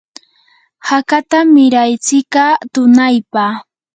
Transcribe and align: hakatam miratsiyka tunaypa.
hakatam 0.87 1.45
miratsiyka 1.55 2.43
tunaypa. 2.73 3.43